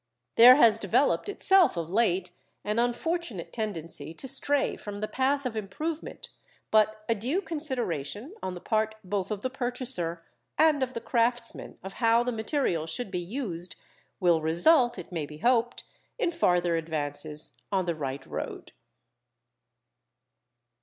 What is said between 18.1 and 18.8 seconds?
road.